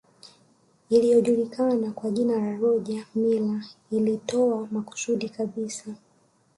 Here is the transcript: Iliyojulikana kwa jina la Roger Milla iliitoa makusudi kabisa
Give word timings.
Iliyojulikana 0.89 1.91
kwa 1.91 2.11
jina 2.11 2.39
la 2.39 2.55
Roger 2.57 3.05
Milla 3.15 3.65
iliitoa 3.91 4.67
makusudi 4.71 5.29
kabisa 5.29 5.95